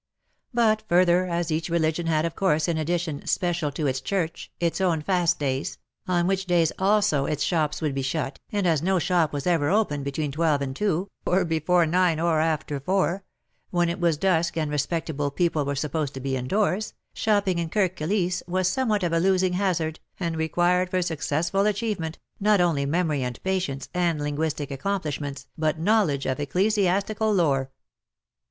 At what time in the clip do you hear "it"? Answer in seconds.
13.89-13.99